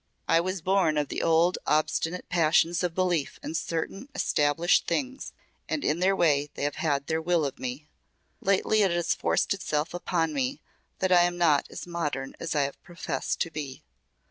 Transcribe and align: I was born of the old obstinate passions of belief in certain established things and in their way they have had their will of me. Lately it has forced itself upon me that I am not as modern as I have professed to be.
I 0.27 0.39
was 0.39 0.63
born 0.63 0.97
of 0.97 1.09
the 1.09 1.21
old 1.21 1.59
obstinate 1.67 2.27
passions 2.27 2.81
of 2.81 2.95
belief 2.95 3.39
in 3.43 3.53
certain 3.53 4.09
established 4.15 4.87
things 4.87 5.31
and 5.69 5.85
in 5.85 5.99
their 5.99 6.15
way 6.15 6.49
they 6.55 6.63
have 6.63 6.77
had 6.77 7.05
their 7.05 7.21
will 7.21 7.45
of 7.45 7.59
me. 7.59 7.87
Lately 8.39 8.81
it 8.81 8.89
has 8.89 9.13
forced 9.13 9.53
itself 9.53 9.93
upon 9.93 10.33
me 10.33 10.59
that 10.97 11.11
I 11.11 11.21
am 11.21 11.37
not 11.37 11.67
as 11.69 11.85
modern 11.85 12.35
as 12.39 12.55
I 12.55 12.63
have 12.63 12.81
professed 12.81 13.41
to 13.41 13.51
be. 13.51 13.83